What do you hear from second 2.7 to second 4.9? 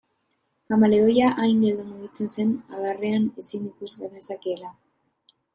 adarrean ezin ikus genezakeela.